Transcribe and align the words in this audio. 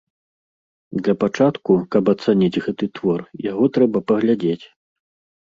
Для 1.03 1.13
пачатку, 1.23 1.71
каб 1.95 2.03
ацаніць 2.15 2.61
гэты 2.69 2.85
твор, 3.01 3.19
яго 3.51 3.65
трэба 3.77 4.03
паглядзець. 4.15 4.63